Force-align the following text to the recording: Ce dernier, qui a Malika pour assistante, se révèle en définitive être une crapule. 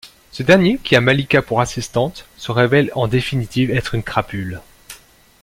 Ce 0.31 0.41
dernier, 0.41 0.79
qui 0.83 0.95
a 0.95 0.99
Malika 0.99 1.43
pour 1.43 1.61
assistante, 1.61 2.25
se 2.35 2.51
révèle 2.51 2.91
en 2.95 3.07
définitive 3.07 3.69
être 3.69 3.93
une 3.93 4.01
crapule. 4.01 4.59